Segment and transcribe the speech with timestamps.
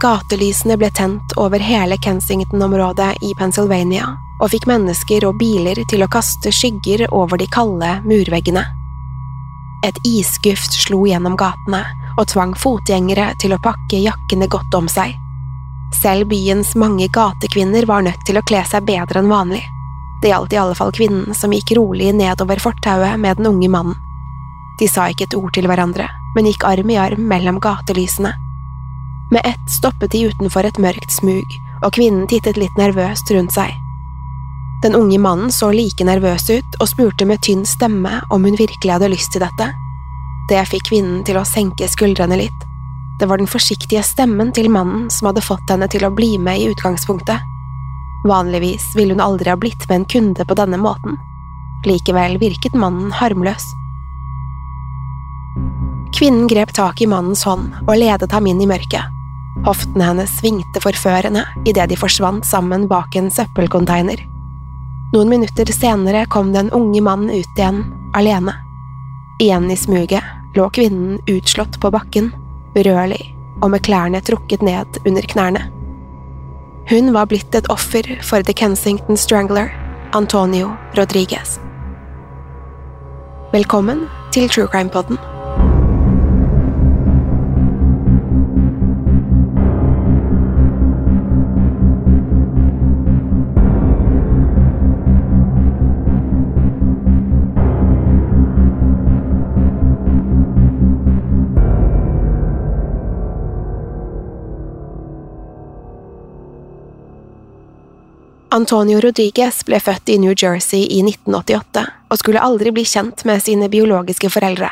[0.00, 4.06] Gatelysene ble tent over hele Kensington-området i Pennsylvania
[4.40, 8.62] og fikk mennesker og biler til å kaste skygger over de kalde murveggene.
[9.84, 11.82] Et isguft slo gjennom gatene
[12.16, 15.12] og tvang fotgjengere til å pakke jakkene godt om seg.
[16.00, 19.66] Selv byens mange gatekvinner var nødt til å kle seg bedre enn vanlig.
[20.22, 24.00] Det gjaldt i alle fall kvinnen som gikk rolig nedover fortauet med den unge mannen.
[24.80, 28.38] De sa ikke et ord til hverandre, men gikk arm i arm mellom gatelysene.
[29.30, 31.46] Med ett stoppet de utenfor et mørkt smug,
[31.84, 33.70] og kvinnen tittet litt nervøst rundt seg.
[34.82, 38.90] Den unge mannen så like nervøs ut og spurte med tynn stemme om hun virkelig
[38.90, 39.68] hadde lyst til dette.
[40.50, 42.66] Det fikk kvinnen til å senke skuldrene litt.
[43.20, 46.58] Det var den forsiktige stemmen til mannen som hadde fått henne til å bli med
[46.58, 47.44] i utgangspunktet.
[48.26, 51.20] Vanligvis ville hun aldri ha blitt med en kunde på denne måten.
[51.86, 53.62] Likevel virket mannen harmløs.
[56.18, 59.19] Kvinnen grep tak i mannens hånd og ledet ham inn i mørket.
[59.66, 64.22] Hoftene hennes svingte forførende idet de forsvant sammen bak en søppelcontainer.
[65.10, 67.82] Noen minutter senere kom den unge mannen ut igjen,
[68.14, 68.54] alene.
[69.42, 70.22] Igjen i smuget
[70.54, 72.30] lå kvinnen utslått på bakken,
[72.78, 75.66] urørlig og med klærne trukket ned under knærne.
[76.90, 79.68] Hun var blitt et offer for The Kensington Strangler,
[80.16, 81.58] Antonio Rodriguez.
[83.52, 85.18] Velkommen til True Crime Podden.
[108.60, 113.40] Antonio Rodriguez ble født i New Jersey i 1988 og skulle aldri bli kjent med
[113.40, 114.68] sine biologiske foreldre.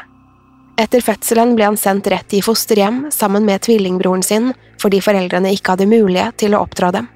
[0.78, 4.50] Etter fødselen ble han sendt rett i fosterhjem sammen med tvillingbroren sin
[4.82, 7.08] fordi foreldrene ikke hadde mulighet til å oppdra dem.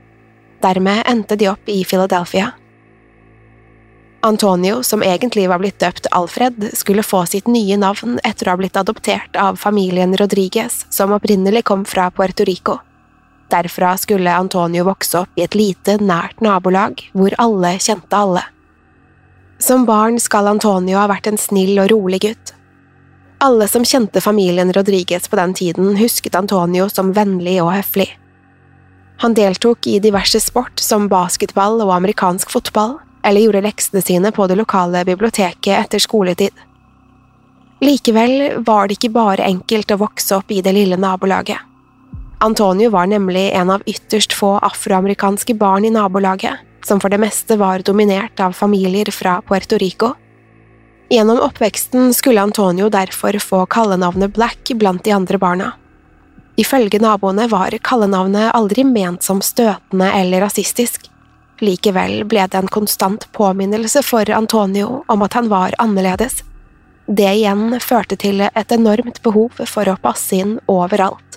[0.65, 2.55] Dermed endte de opp i Philadelphia.
[4.25, 8.63] Antonio, som egentlig var blitt døpt Alfred, skulle få sitt nye navn etter å ha
[8.63, 12.79] blitt adoptert av familien Rodriguez, som opprinnelig kom fra Puerto Rico.
[13.53, 18.43] Derfra skulle Antonio vokse opp i et lite, nært nabolag hvor alle kjente alle.
[19.63, 22.55] Som barn skal Antonio ha vært en snill og rolig gutt.
[23.43, 28.09] Alle som kjente familien Rodriguez på den tiden, husket Antonio som vennlig og høflig.
[29.23, 34.47] Han deltok i diverse sport som basketball og amerikansk fotball, eller gjorde leksene sine på
[34.51, 36.55] det lokale biblioteket etter skoletid.
[37.83, 41.72] Likevel var det ikke bare enkelt å vokse opp i det lille nabolaget.
[42.43, 47.55] Antonio var nemlig en av ytterst få afroamerikanske barn i nabolaget, som for det meste
[47.57, 50.09] var dominert av familier fra Puerto Rico.
[51.11, 55.73] Gjennom oppveksten skulle Antonio derfor få kallenavnet Black blant de andre barna.
[56.59, 61.07] Ifølge naboene var kallenavnet aldri ment som støtende eller rasistisk.
[61.63, 66.43] Likevel ble det en konstant påminnelse for Antonio om at han var annerledes.
[67.07, 71.32] Det igjen førte til et enormt behov for å passe inn overalt.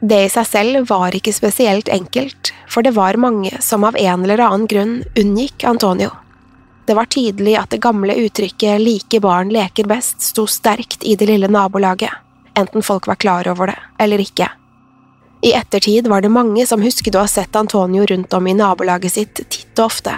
[0.00, 4.24] Det i seg selv var ikke spesielt enkelt, for det var mange som av en
[4.24, 6.14] eller annen grunn unngikk Antonio.
[6.88, 11.28] Det var tydelig at det gamle uttrykket like barn leker best sto sterkt i det
[11.28, 12.10] lille nabolaget,
[12.56, 14.48] enten folk var klar over det eller ikke.
[15.44, 19.12] I ettertid var det mange som husket å ha sett Antonio rundt om i nabolaget
[19.12, 20.16] sitt titt og ofte.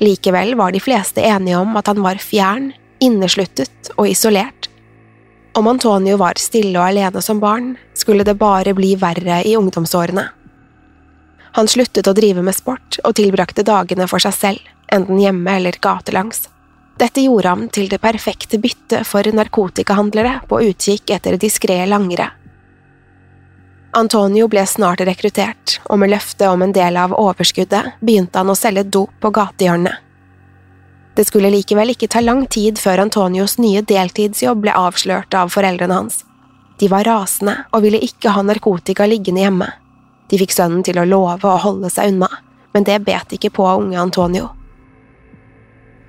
[0.00, 4.59] Likevel var de fleste enige om at han var fjern, innesluttet og isolert.
[5.52, 10.28] Om Antonio var stille og alene som barn, skulle det bare bli verre i ungdomsårene.
[11.58, 14.60] Han sluttet å drive med sport og tilbrakte dagene for seg selv,
[14.94, 16.46] enten hjemme eller gatelangs.
[17.00, 22.28] Dette gjorde ham til det perfekte byttet for narkotikahandlere på utkikk etter diskré langere.
[23.98, 28.58] Antonio ble snart rekruttert, og med løftet om en del av overskuddet begynte han å
[28.58, 30.09] selge dop på gatehjørnet.
[31.20, 35.98] Det skulle likevel ikke ta lang tid før Antonios nye deltidsjobb ble avslørt av foreldrene
[35.98, 36.22] hans.
[36.80, 39.68] De var rasende og ville ikke ha narkotika liggende hjemme.
[40.32, 42.30] De fikk sønnen til å love å holde seg unna,
[42.72, 44.48] men det bet ikke på unge Antonio.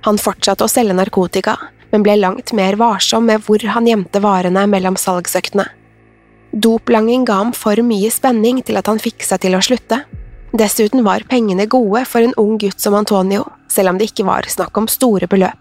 [0.08, 1.58] Han fortsatte å selge narkotika,
[1.92, 5.68] men ble langt mer varsom med hvor han gjemte varene mellom salgsøktene.
[6.56, 10.06] Doplanging ga ham for mye spenning til at han fikk seg til å slutte.
[10.52, 14.44] Dessuten var pengene gode for en ung gutt som Antonio, selv om det ikke var
[14.48, 15.58] snakk om store beløp.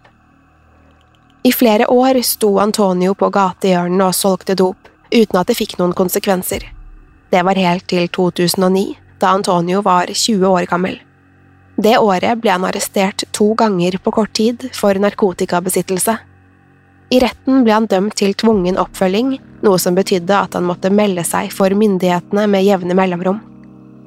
[1.47, 5.95] I flere år sto Antonio på gatehjørnene og solgte dop, uten at det fikk noen
[5.95, 6.65] konsekvenser.
[7.31, 8.83] Det var helt til 2009,
[9.23, 10.99] da Antonio var 20 år gammel.
[11.79, 16.17] Det året ble han arrestert to ganger på kort tid for narkotikabesittelse.
[17.11, 21.23] I retten ble han dømt til tvungen oppfølging, noe som betydde at han måtte melde
[21.27, 23.39] seg for myndighetene med jevne mellomrom.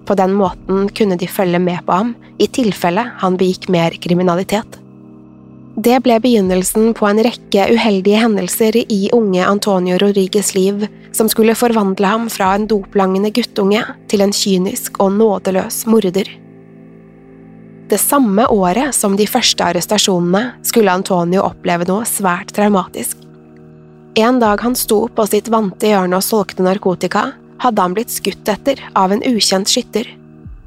[0.04, 4.80] På den måten kunne de følge med på ham i tilfelle han begikk mer kriminalitet.
[5.74, 11.56] Det ble begynnelsen på en rekke uheldige hendelser i unge Antonio Rodriguez liv som skulle
[11.58, 16.30] forvandle ham fra en doplangende guttunge til en kynisk og nådeløs morder.
[17.90, 23.18] Det samme året som de første arrestasjonene skulle Antonio oppleve noe svært traumatisk.
[24.14, 28.48] En dag han sto på sitt vante hjørne og solgte narkotika, hadde han blitt skutt
[28.48, 30.08] etter av en ukjent skytter.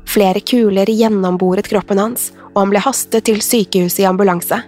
[0.08, 4.62] Flere kuler gjennomboret kroppen hans, og han ble hastet til sykehuset i ambulanse.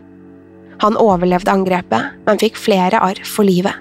[0.83, 3.75] Han overlevde angrepet, men fikk flere arr for livet.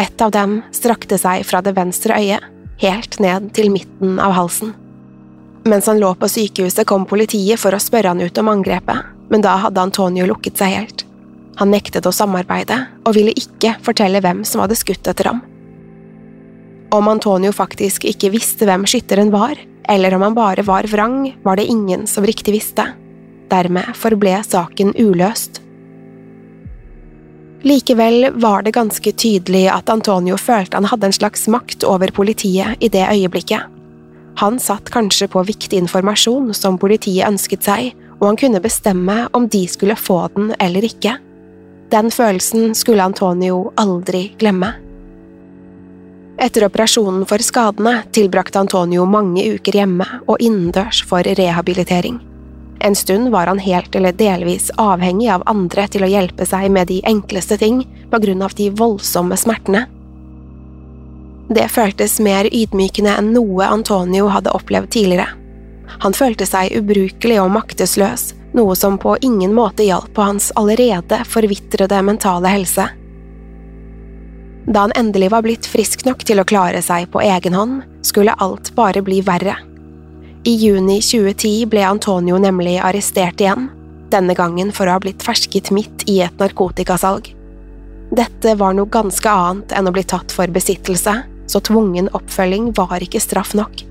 [0.00, 2.42] Et av dem strakte seg fra det venstre øyet,
[2.82, 4.74] helt ned til midten av halsen.
[5.64, 9.44] Mens han lå på sykehuset kom politiet for å spørre han ut om angrepet, men
[9.44, 11.04] da hadde Antonio lukket seg helt.
[11.62, 15.44] Han nektet å samarbeide, og ville ikke fortelle hvem som hadde skutt etter ham.
[16.94, 19.58] Om Antonio faktisk ikke visste hvem skytteren var,
[19.90, 22.84] eller om han bare var vrang, var det ingen som riktig visste.
[23.50, 25.58] Dermed forble saken uløst.
[27.64, 32.78] Likevel var det ganske tydelig at Antonio følte han hadde en slags makt over politiet
[32.78, 33.66] i det øyeblikket.
[34.38, 39.50] Han satt kanskje på viktig informasjon som politiet ønsket seg, og han kunne bestemme om
[39.50, 41.18] de skulle få den eller ikke.
[41.90, 44.83] Den følelsen skulle Antonio aldri glemme.
[46.38, 52.18] Etter operasjonen for skadene tilbrakte Antonio mange uker hjemme og innendørs for rehabilitering.
[52.84, 56.90] En stund var han helt eller delvis avhengig av andre til å hjelpe seg med
[56.90, 59.86] de enkleste ting på grunn av de voldsomme smertene.
[61.54, 65.28] Det føltes mer ydmykende enn noe Antonio hadde opplevd tidligere.
[66.02, 71.20] Han følte seg ubrukelig og maktesløs, noe som på ingen måte hjalp på hans allerede
[71.28, 72.88] forvitrede mentale helse.
[74.66, 78.36] Da han endelig var blitt frisk nok til å klare seg på egen hånd, skulle
[78.40, 79.58] alt bare bli verre.
[80.44, 83.70] I juni 2010 ble Antonio nemlig arrestert igjen,
[84.12, 87.30] denne gangen for å ha blitt fersket midt i et narkotikasalg.
[88.14, 91.16] Dette var noe ganske annet enn å bli tatt for besittelse,
[91.48, 93.84] så tvungen oppfølging var ikke straff nok.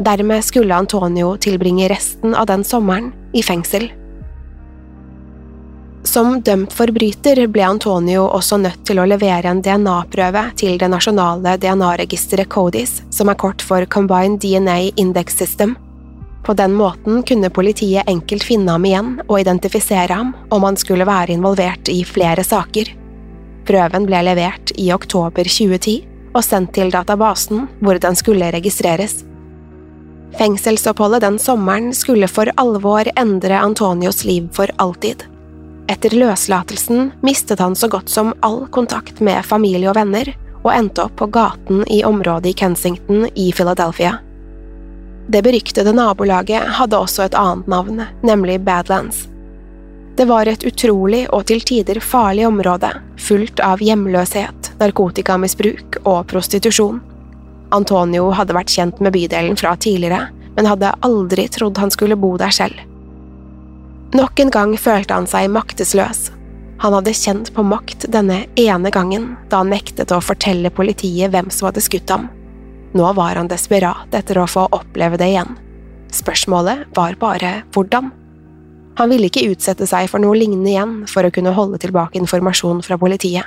[0.00, 3.90] Dermed skulle Antonio tilbringe resten av den sommeren i fengsel.
[6.02, 11.58] Som dømt forbryter ble Antonio også nødt til å levere en DNA-prøve til det nasjonale
[11.60, 15.76] DNA-registeret CODIS, som er kort for Combined DNA Index System.
[16.42, 21.04] På den måten kunne politiet enkelt finne ham igjen og identifisere ham om han skulle
[21.04, 22.94] være involvert i flere saker.
[23.68, 25.98] Prøven ble levert i oktober 2010
[26.32, 29.20] og sendt til databasen hvor den skulle registreres.
[30.38, 35.26] Fengselsoppholdet den sommeren skulle for alvor endre Antonios liv for alltid.
[35.90, 40.28] Etter løslatelsen mistet han så godt som all kontakt med familie og venner,
[40.60, 44.18] og endte opp på gaten i området i Kensington i Philadelphia.
[45.30, 49.24] Det beryktede nabolaget hadde også et annet navn, nemlig Badlands.
[50.18, 57.00] Det var et utrolig og til tider farlig område, fullt av hjemløshet, narkotikamisbruk og prostitusjon.
[57.74, 62.36] Antonio hadde vært kjent med bydelen fra tidligere, men hadde aldri trodd han skulle bo
[62.38, 62.89] der selv.
[64.10, 66.30] Nok en gang følte han seg maktesløs.
[66.80, 71.50] Han hadde kjent på makt denne ene gangen da han nektet å fortelle politiet hvem
[71.54, 72.26] som hadde skutt ham.
[72.96, 75.54] Nå var han desperat etter å få oppleve det igjen.
[76.10, 78.10] Spørsmålet var bare hvordan.
[78.98, 82.82] Han ville ikke utsette seg for noe lignende igjen for å kunne holde tilbake informasjon
[82.82, 83.46] fra politiet.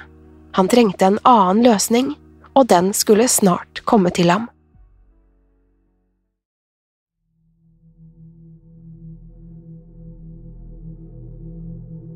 [0.55, 2.13] Han trengte en annen løsning,
[2.53, 4.47] og den skulle snart komme til ham.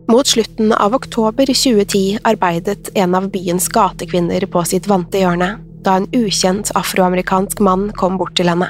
[0.10, 5.50] Mot slutten av oktober 2010 arbeidet en av byens gatekvinner på sitt vante hjørne,
[5.84, 8.70] da en ukjent afroamerikansk mann kom bort til henne.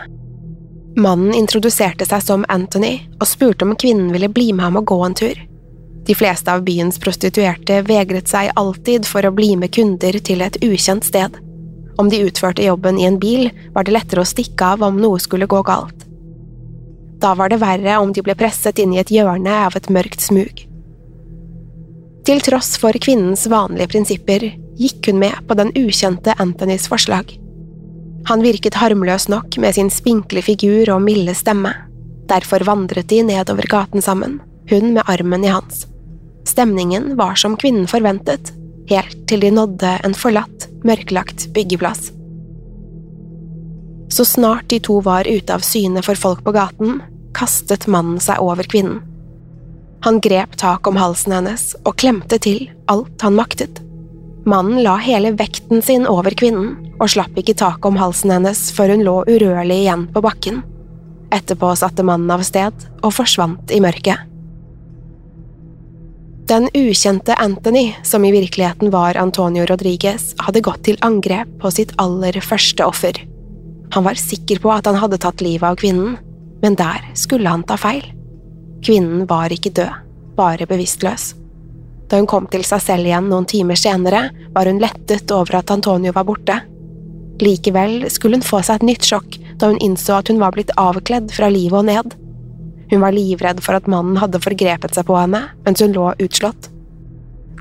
[0.97, 4.97] Mannen introduserte seg som Anthony og spurte om kvinnen ville bli med ham og gå
[5.05, 5.37] en tur.
[6.09, 10.57] De fleste av byens prostituerte vegret seg alltid for å bli med kunder til et
[10.65, 11.37] ukjent sted.
[12.01, 15.21] Om de utførte jobben i en bil, var det lettere å stikke av om noe
[15.21, 16.07] skulle gå galt.
[17.21, 20.25] Da var det verre om de ble presset inn i et hjørne av et mørkt
[20.25, 20.66] smug.
[22.27, 24.43] Til tross for kvinnens vanlige prinsipper
[24.75, 27.29] gikk hun med på den ukjente Anthonys forslag.
[28.27, 31.71] Han virket harmløs nok med sin spinkle figur og milde stemme.
[32.27, 35.85] Derfor vandret de nedover gaten sammen, hun med armen i hans.
[36.43, 38.51] Stemningen var som kvinnen forventet,
[38.91, 42.11] helt til de nådde en forlatt, mørklagt byggeplass.
[44.11, 46.99] Så snart de to var ute av syne for folk på gaten,
[47.31, 48.99] kastet mannen seg over kvinnen.
[50.05, 53.81] Han grep tak om halsen hennes og klemte til alt han maktet.
[54.47, 58.93] Mannen la hele vekten sin over kvinnen og slapp ikke taket om halsen hennes før
[58.95, 60.61] hun lå urørlig igjen på bakken.
[61.35, 64.23] Etterpå satte mannen av sted og forsvant i mørket.
[66.47, 71.91] Den ukjente Anthony, som i virkeligheten var Antonio Rodriguez, hadde gått til angrep på sitt
[71.99, 73.19] aller første offer.
[73.91, 76.15] Han var sikker på at han hadde tatt livet av kvinnen,
[76.63, 78.05] men der skulle han ta feil.
[78.87, 79.95] Kvinnen var ikke død,
[80.37, 81.33] bare bevisstløs.
[82.07, 85.73] Da hun kom til seg selv igjen noen timer senere, var hun lettet over at
[85.75, 86.55] Antonio var borte.
[87.43, 90.71] Likevel skulle hun få seg et nytt sjokk da hun innså at hun var blitt
[90.79, 92.15] avkledd fra livet og ned.
[92.87, 96.71] Hun var livredd for at mannen hadde forgrepet seg på henne mens hun lå utslått.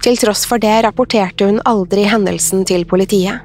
[0.06, 3.42] Til tross for det rapporterte hun aldri hendelsen til politiet.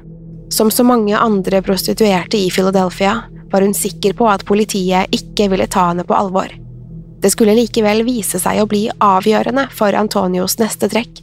[0.54, 5.66] Som så mange andre prostituerte i Philadelphia var hun sikker på at politiet ikke ville
[5.66, 6.61] ta henne på alvor.
[7.22, 11.22] Det skulle likevel vise seg å bli avgjørende for Antonios neste trekk.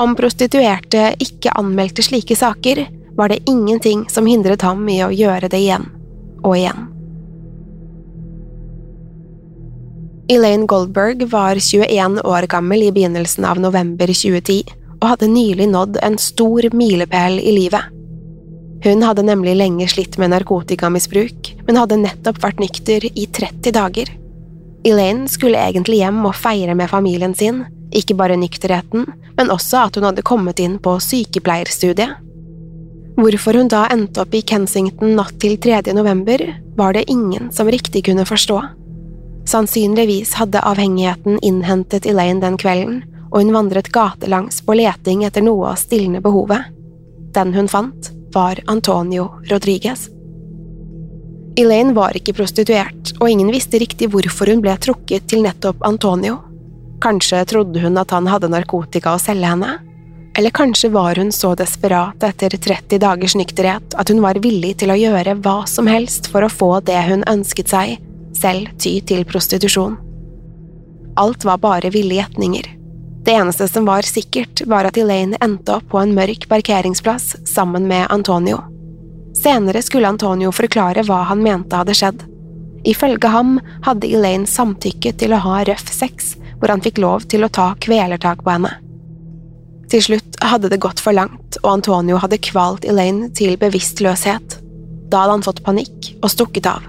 [0.00, 5.48] Om prostituerte ikke anmeldte slike saker, var det ingenting som hindret ham i å gjøre
[5.52, 5.88] det igjen
[6.42, 6.86] og igjen.
[10.32, 14.72] Elaine Goldberg var 21 år gammel i begynnelsen av november 2010
[15.02, 17.90] og hadde nylig nådd en stor milepæl i livet.
[18.82, 24.08] Hun hadde nemlig lenge slitt med narkotikamisbruk, men hadde nettopp vært nykter i 30 dager.
[24.84, 27.62] Elaine skulle egentlig hjem og feire med familien sin,
[27.94, 32.18] ikke bare nykterheten, men også at hun hadde kommet inn på sykepleierstudiet.
[33.12, 35.92] Hvorfor hun da endte opp i Kensington natt til 3.
[35.94, 36.40] november,
[36.76, 38.58] var det ingen som riktig kunne forstå.
[39.48, 45.72] Sannsynligvis hadde avhengigheten innhentet Elaine den kvelden, og hun vandret gatelangs på leting etter noe
[45.72, 46.72] å stilne behovet.
[47.36, 50.08] Den hun fant, var Antonio Rodriguez.
[51.56, 56.38] Elaine var ikke prostituert, og ingen visste riktig hvorfor hun ble trukket til nettopp Antonio.
[57.02, 59.74] Kanskje trodde hun at han hadde narkotika å selge henne?
[60.38, 64.94] Eller kanskje var hun så desperat etter 30 dagers nykterhet at hun var villig til
[64.94, 67.98] å gjøre hva som helst for å få det hun ønsket seg,
[68.32, 69.98] selv ty til prostitusjon.
[71.20, 72.78] Alt var bare ville gjetninger.
[73.22, 77.84] Det eneste som var sikkert, var at Elaine endte opp på en mørk parkeringsplass sammen
[77.90, 78.71] med Antonio.
[79.34, 82.22] Senere skulle Antonio forklare hva han mente hadde skjedd.
[82.84, 87.46] Ifølge ham hadde Elaine samtykket til å ha røff sex, hvor han fikk lov til
[87.46, 88.72] å ta kvelertak på henne.
[89.92, 94.58] Til slutt hadde det gått for langt, og Antonio hadde kvalt Elaine til bevisstløshet.
[95.12, 96.86] Da hadde han fått panikk og stukket av.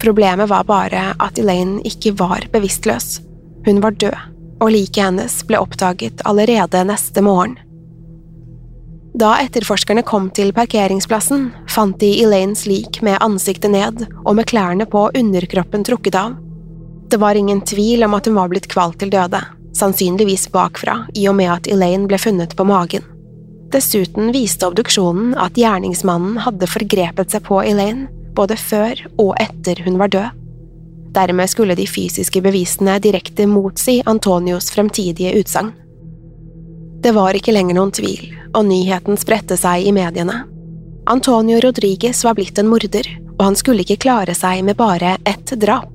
[0.00, 3.20] Problemet var bare at Elaine ikke var bevisstløs.
[3.66, 4.16] Hun var død,
[4.60, 7.58] og liket hennes ble oppdaget allerede neste morgen.
[9.16, 14.84] Da etterforskerne kom til parkeringsplassen, fant de Elaines lik med ansiktet ned og med klærne
[14.92, 16.34] på underkroppen trukket av.
[17.08, 19.40] Det var ingen tvil om at hun var blitt kvalt til døde,
[19.78, 23.06] sannsynligvis bakfra i og med at Elaine ble funnet på magen.
[23.72, 29.96] Dessuten viste obduksjonen at gjerningsmannen hadde forgrepet seg på Elaine både før og etter hun
[30.02, 30.44] var død.
[31.16, 35.72] Dermed skulle de fysiske bevisene direkte motsi Antonios fremtidige utsagn.
[37.06, 40.40] Det var ikke lenger noen tvil, og nyheten spredte seg i mediene.
[41.06, 45.52] Antonio Rodriguez var blitt en morder, og han skulle ikke klare seg med bare ett
[45.54, 45.92] drap.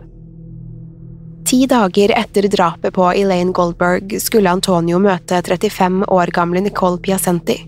[1.51, 7.59] Ti dager etter drapet på Elaine Goldberg skulle Antonio møte 35 år gamle Nicole Piacenti.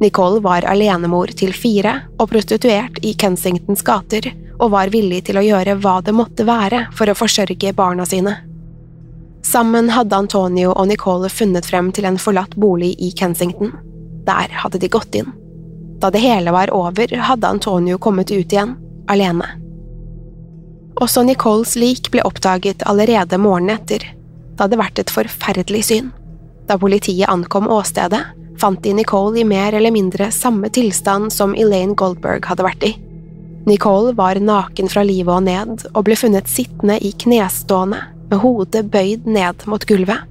[0.00, 5.44] Nicole var alenemor til fire og prostituert i Kensingtons gater, og var villig til å
[5.44, 8.38] gjøre hva det måtte være for å forsørge barna sine.
[9.42, 13.72] Sammen hadde Antonio og Nicole funnet frem til en forlatt bolig i Kensington.
[14.26, 15.32] Der hadde de gått inn.
[16.00, 18.76] Da det hele var over, hadde Antonio kommet ut igjen,
[19.08, 19.48] alene.
[21.00, 24.04] Også Nicoles lik ble oppdaget allerede morgenen etter.
[24.04, 26.10] Det hadde vært et forferdelig syn.
[26.68, 28.22] Da politiet ankom åstedet,
[28.60, 32.92] fant de Nicole i mer eller mindre samme tilstand som Elaine Goldberg hadde vært i.
[33.68, 38.86] Nicole var naken fra livet og ned, og ble funnet sittende i knestående, med hodet
[38.90, 40.26] bøyd ned mot gulvet.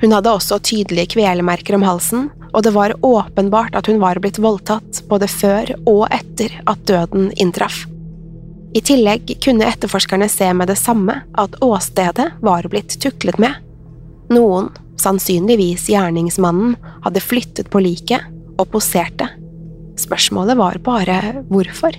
[0.00, 4.40] Hun hadde også tydelige kvelemerker om halsen, og det var åpenbart at hun var blitt
[4.40, 7.84] voldtatt både før og etter at døden inntraff.
[8.70, 13.58] I tillegg kunne etterforskerne se med det samme at åstedet var blitt tuklet med.
[14.30, 18.22] Noen, sannsynligvis gjerningsmannen, hadde flyttet på liket
[18.56, 19.26] og poserte.
[20.00, 21.96] Spørsmålet var bare hvorfor.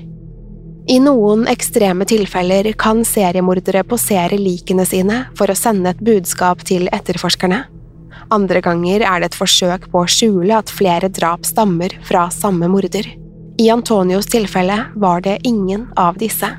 [0.92, 6.90] I noen ekstreme tilfeller kan seriemordere posere likene sine for å sende et budskap til
[6.92, 7.62] etterforskerne.
[8.36, 12.68] Andre ganger er det et forsøk på å skjule at flere drap stammer fra samme
[12.74, 13.08] morder.
[13.56, 16.50] I Antonios tilfelle var det ingen av disse.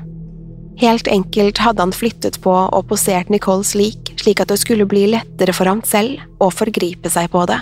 [0.81, 5.11] Helt enkelt hadde han flyttet på og posert Nicoles lik slik at det skulle bli
[5.13, 7.59] lettere for ham selv å forgripe seg på det.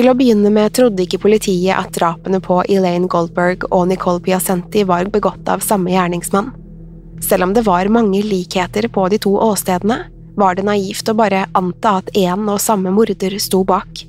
[0.00, 4.80] Til å begynne med trodde ikke politiet at drapene på Elaine Goldberg og Nicole Piacenti
[4.88, 6.46] var begått av samme gjerningsmann.
[7.20, 9.98] Selv om det var mange likheter på de to åstedene,
[10.40, 14.06] var det naivt å bare anta at én og samme morder sto bak.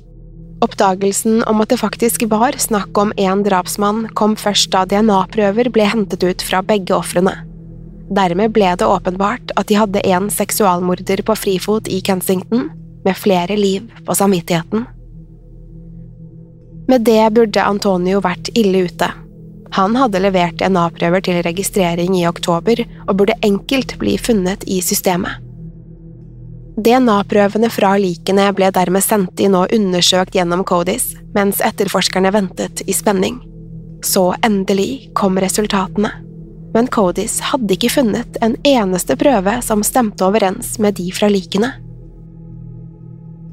[0.64, 5.90] Oppdagelsen om at det faktisk var snakk om én drapsmann, kom først da DNA-prøver ble
[5.92, 7.36] hentet ut fra begge ofrene.
[8.08, 12.70] Dermed ble det åpenbart at de hadde en seksualmorder på frifot i Kensington,
[13.04, 14.88] med flere liv på samvittigheten.
[16.88, 19.08] Med det burde Antonio vært ille ute.
[19.72, 25.38] Han hadde levert DNA-prøver til registrering i oktober og burde enkelt bli funnet i systemet.
[26.76, 32.96] DNA-prøvene fra likene ble dermed sendt inn og undersøkt gjennom Codis, mens etterforskerne ventet i
[32.96, 33.40] spenning.
[34.04, 36.10] Så endelig kom resultatene.
[36.72, 41.74] Men Codis hadde ikke funnet en eneste prøve som stemte overens med de fra likene.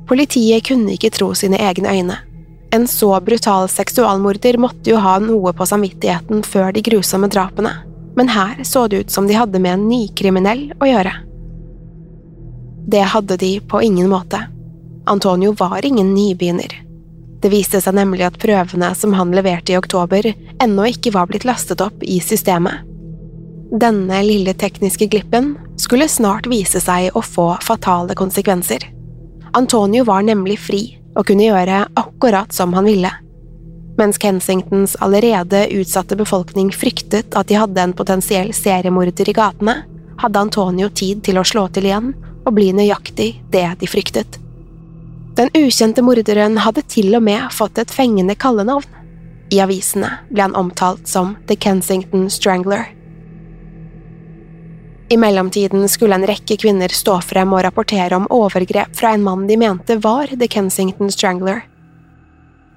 [0.08, 2.16] Politiet kunne ikke tro sine egne øyne.
[2.72, 7.72] En så brutal seksualmorder måtte jo ha noe på samvittigheten før de grusomme drapene,
[8.16, 11.14] men her så det ut som de hadde med en nykriminell å gjøre.
[12.90, 14.44] Det hadde de på ingen måte.
[15.10, 16.76] Antonio var ingen nybegynner.
[17.42, 20.30] Det viste seg nemlig at prøvene som han leverte i oktober,
[20.62, 22.86] ennå ikke var blitt lastet opp i systemet.
[23.70, 28.86] Denne lille tekniske glippen skulle snart vise seg å få fatale konsekvenser.
[29.58, 30.84] Antonio var nemlig fri
[31.20, 33.12] og kunne gjøre akkurat som han ville.
[34.00, 39.76] Mens Kensingtons allerede utsatte befolkning fryktet at de hadde en potensiell seriemorder i gatene,
[40.20, 42.14] hadde Antonio tid til å slå til igjen
[42.46, 44.40] og bli nøyaktig det de fryktet.
[45.36, 48.88] Den ukjente morderen hadde til og med fått et fengende kallenavn.
[49.52, 52.88] I avisene ble han omtalt som The Kensington Strangler.
[55.12, 59.48] I mellomtiden skulle en rekke kvinner stå frem og rapportere om overgrep fra en mann
[59.50, 61.64] de mente var The Kensington Strangler.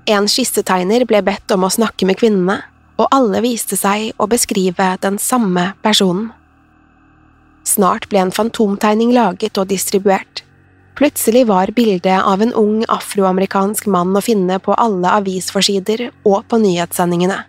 [0.08, 2.62] En skissetegner ble bedt om å snakke med kvinnene,
[2.96, 6.30] og alle viste seg å beskrive den samme personen.
[7.68, 10.40] Snart ble en fantomtegning laget og distribuert.
[10.96, 16.64] Plutselig var bildet av en ung afroamerikansk mann å finne på alle avisforsider og på
[16.64, 17.42] nyhetssendingene.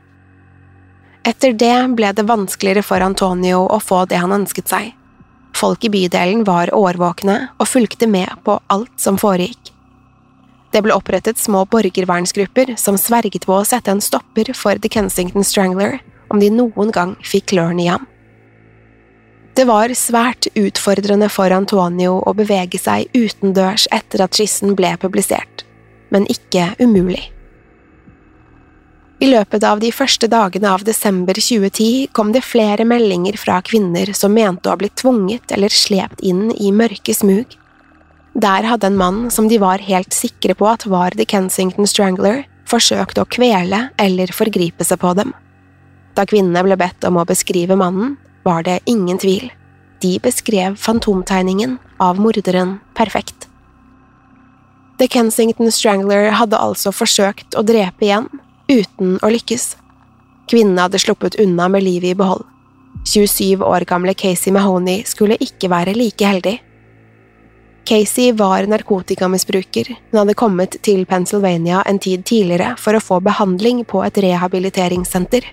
[1.23, 4.89] Etter det ble det vanskeligere for Antonio å få det han ønsket seg.
[5.55, 9.71] Folk i bydelen var årvåkne og fulgte med på alt som foregikk.
[10.73, 15.45] Det ble opprettet små borgervernsgrupper som sverget på å sette en stopper for The Kensington
[15.47, 16.01] Strangler
[16.33, 18.07] om de noen gang fikk klørne i ham.
[19.53, 25.61] Det var svært utfordrende for Antonio å bevege seg utendørs etter at skissen ble publisert,
[26.09, 27.29] men ikke umulig.
[29.23, 34.09] I løpet av de første dagene av desember 2010 kom det flere meldinger fra kvinner
[34.19, 37.55] som mente å ha blitt tvunget eller slept inn i mørke smug.
[38.35, 42.43] Der hadde en mann som de var helt sikre på at var The Kensington Strangler,
[42.67, 45.31] forsøkt å kvele eller forgripe seg på dem.
[46.19, 49.47] Da kvinnene ble bedt om å beskrive mannen, var det ingen tvil.
[50.03, 53.47] De beskrev fantomtegningen av morderen perfekt.
[54.99, 58.27] The Kensington Strangler hadde altså forsøkt å drepe igjen,
[58.81, 59.73] uten å lykkes.
[60.49, 62.43] Kvinnene hadde sluppet unna med livet i behold.
[63.05, 66.59] 27 år gamle Casey Mahoney skulle ikke være like heldig.
[67.83, 73.81] Casey var narkotikamisbruker, hun hadde kommet til Pennsylvania en tid tidligere for å få behandling
[73.83, 75.49] på et rehabiliteringssenter.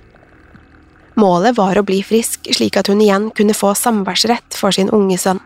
[1.18, 5.18] Målet var å bli frisk slik at hun igjen kunne få samværsrett for sin unge
[5.18, 5.42] sønn.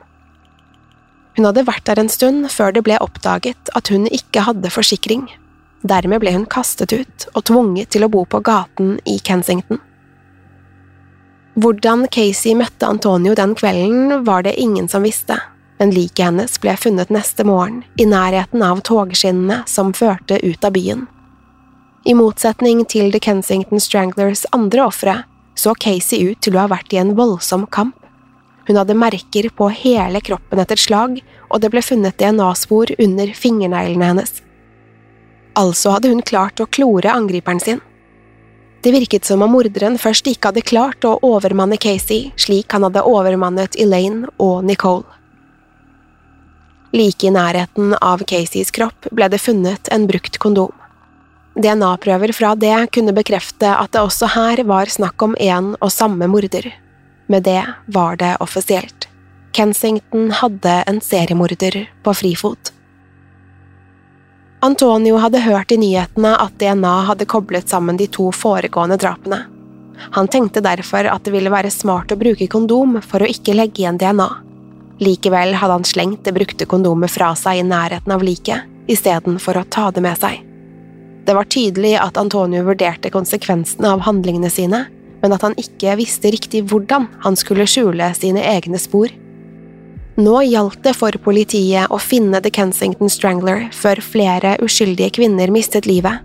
[1.35, 5.25] Hun hadde vært der en stund før det ble oppdaget at hun ikke hadde forsikring.
[5.85, 9.81] Dermed ble hun kastet ut og tvunget til å bo på gaten i Kensington.
[11.61, 15.37] Hvordan Casey møtte Antonio den kvelden, var det ingen som visste,
[15.79, 20.75] men liket hennes ble funnet neste morgen i nærheten av togskinnene som førte ut av
[20.75, 21.05] byen.
[22.05, 25.19] I motsetning til The Kensington Stranglers andre ofre
[25.55, 27.95] så Casey ut til å ha vært i en voldsom kamp.
[28.67, 31.21] Hun hadde merker på hele kroppen etter slag,
[31.53, 34.41] og det ble funnet DNA-spor under fingerneglene hennes.
[35.55, 37.81] Altså hadde hun klart å klore angriperen sin.
[38.85, 43.05] Det virket som om morderen først ikke hadde klart å overmanne Casey slik han hadde
[43.09, 45.07] overmannet Elaine og Nicole.
[46.95, 50.75] Like i nærheten av Caseys kropp ble det funnet en brukt kondom.
[51.55, 56.29] DNA-prøver fra det kunne bekrefte at det også her var snakk om en og samme
[56.31, 56.69] morder.
[57.31, 57.63] Med det
[57.95, 59.09] var det offisielt.
[59.55, 62.74] Kensington hadde en seriemorder på frifot.
[64.65, 69.43] Antonio hadde hørt i nyhetene at DNA hadde koblet sammen de to foregående drapene.
[70.17, 73.83] Han tenkte derfor at det ville være smart å bruke kondom for å ikke legge
[73.83, 74.31] igjen DNA.
[75.05, 79.67] Likevel hadde han slengt det brukte kondomet fra seg i nærheten av liket, istedenfor å
[79.69, 80.41] ta det med seg.
[81.29, 84.87] Det var tydelig at Antonio vurderte konsekvensene av handlingene sine,
[85.21, 89.13] men at han ikke visste riktig hvordan han skulle skjule sine egne spor.
[90.15, 95.89] Nå gjaldt det for politiet å finne The Kensington Strangler før flere uskyldige kvinner mistet
[95.91, 96.23] livet.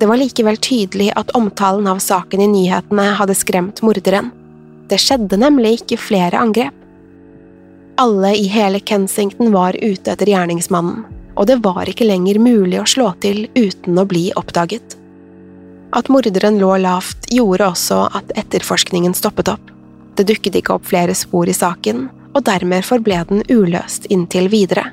[0.00, 4.30] Det var likevel tydelig at omtalen av saken i nyhetene hadde skremt morderen.
[4.88, 6.72] Det skjedde nemlig ikke flere angrep.
[8.00, 11.02] Alle i hele Kensington var ute etter gjerningsmannen,
[11.36, 14.96] og det var ikke lenger mulig å slå til uten å bli oppdaget.
[15.92, 19.74] At morderen lå lavt, gjorde også at etterforskningen stoppet opp.
[20.16, 22.06] Det dukket ikke opp flere spor i saken,
[22.38, 24.92] og dermed forble den uløst inntil videre.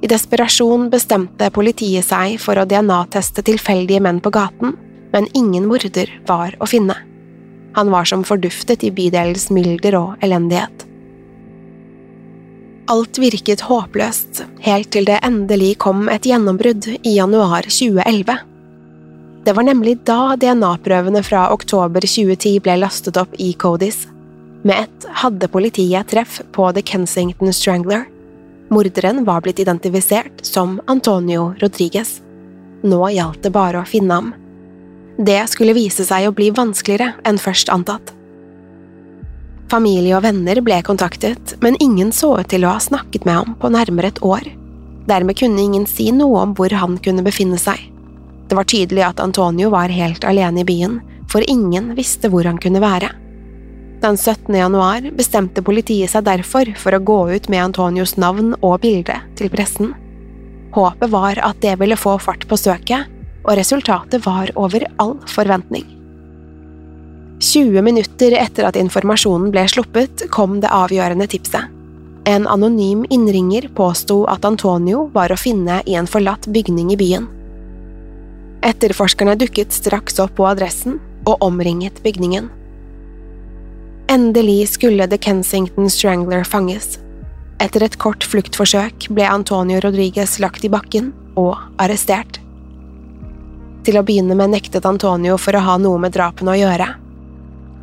[0.00, 4.74] I desperasjon bestemte politiet seg for å DNA-teste tilfeldige menn på gaten,
[5.12, 6.96] men ingen morder var å finne.
[7.76, 10.86] Han var som forduftet i bydelens mylder og elendighet.
[12.90, 18.40] Alt virket håpløst, helt til det endelig kom et gjennombrudd i januar 2011.
[19.46, 24.08] Det var nemlig da DNA-prøvene fra oktober 2010 ble lastet opp i Codis.
[24.62, 28.04] Med ett hadde politiet treff på The Kensington Strangler.
[28.68, 32.20] Morderen var blitt identifisert som Antonio Rodriguez.
[32.82, 34.32] Nå gjaldt det bare å finne ham.
[35.18, 38.12] Det skulle vise seg å bli vanskeligere enn først antatt.
[39.72, 43.56] Familie og venner ble kontaktet, men ingen så ut til å ha snakket med ham
[43.60, 44.44] på nærmere et år.
[45.08, 47.80] Dermed kunne ingen si noe om hvor han kunne befinne seg.
[48.48, 52.58] Det var tydelig at Antonio var helt alene i byen, for ingen visste hvor han
[52.60, 53.12] kunne være.
[54.00, 54.54] Den 17.
[54.54, 59.50] januar bestemte politiet seg derfor for å gå ut med Antonios navn og bilde til
[59.52, 59.90] pressen.
[60.72, 63.10] Håpet var at det ville få fart på søket,
[63.44, 65.84] og resultatet var over all forventning.
[67.40, 71.68] 20 minutter etter at informasjonen ble sluppet, kom det avgjørende tipset.
[72.28, 77.28] En anonym innringer påsto at Antonio var å finne i en forlatt bygning i byen.
[78.64, 82.48] Etterforskerne dukket straks opp på adressen og omringet bygningen.
[84.10, 86.98] Endelig skulle The Kensington Strangler fanges.
[87.62, 92.40] Etter et kort fluktforsøk ble Antonio Rodriguez lagt i bakken og arrestert.
[93.86, 96.88] Til å begynne med nektet Antonio for å ha noe med drapene å gjøre.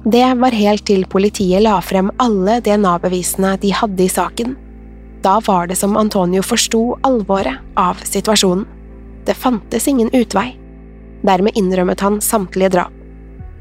[0.03, 4.57] Det var helt til politiet la frem alle DNA-bevisene de hadde i saken.
[5.23, 8.67] Da var det som Antonio forsto alvoret av situasjonen.
[9.23, 10.49] Det fantes ingen utvei.
[11.23, 12.96] Dermed innrømmet han samtlige drap.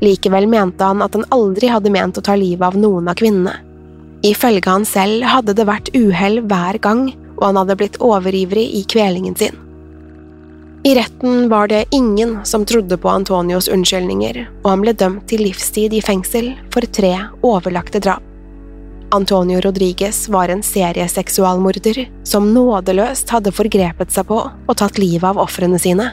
[0.04, 3.54] Likevel mente han at han aldri hadde ment å ta livet av noen av kvinnene.
[4.26, 8.82] Ifølge han selv hadde det vært uhell hver gang, og han hadde blitt overivrig i
[8.88, 9.56] kvelingen sin.
[10.86, 15.42] I retten var det ingen som trodde på Antonios unnskyldninger, og han ble dømt til
[15.42, 18.22] livstid i fengsel for tre overlagte drap.
[19.14, 25.40] Antonio Rodriguez var en serieseksualmorder som nådeløst hadde forgrepet seg på og tatt livet av
[25.42, 26.12] ofrene sine.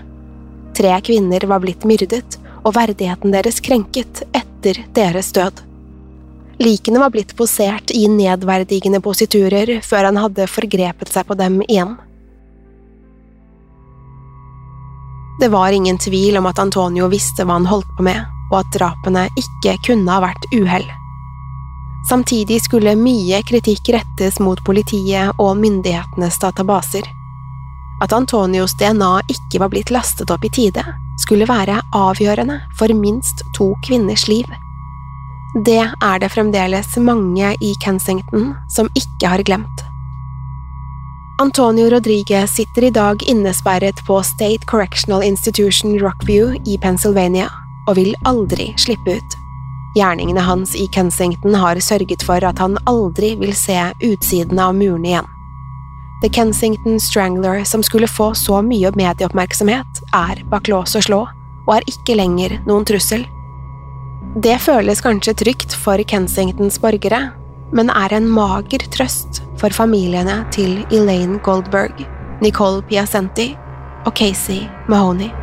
[0.78, 5.62] Tre kvinner var blitt myrdet, og verdigheten deres krenket etter deres død.
[6.63, 11.95] Likene var blitt posert i nedverdigende positurer før han hadde forgrepet seg på dem igjen.
[15.41, 18.21] Det var ingen tvil om at Antonio visste hva han holdt på med,
[18.52, 20.86] og at drapene ikke kunne ha vært uhell.
[22.08, 27.08] Samtidig skulle mye kritikk rettes mot politiet og myndighetenes databaser.
[28.04, 30.84] At Antonios DNA ikke var blitt lastet opp i tide,
[31.21, 34.45] skulle være avgjørende for minst to kvinners liv.
[35.65, 39.84] Det er det fremdeles mange i Kensington som ikke har glemt.
[41.41, 47.49] Antonio Rodriguez sitter i dag innesperret på State Correctional Institution Rockview i Pennsylvania
[47.88, 49.38] og vil aldri slippe ut.
[49.97, 55.12] Gjerningene hans i Kensington har sørget for at han aldri vil se utsiden av murene
[55.12, 55.33] igjen.
[56.23, 61.17] The Kensington Strangler, som skulle få så mye medieoppmerksomhet, er bak lås og slå,
[61.67, 63.25] og er ikke lenger noen trussel.
[64.39, 67.33] Det føles kanskje trygt for Kensingtons borgere,
[67.75, 72.05] men er en mager trøst for familiene til Elaine Goldberg,
[72.39, 73.51] Nicole Piacenti
[74.07, 75.42] og Casey Mahoney.